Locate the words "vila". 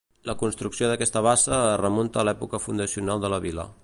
3.49-3.67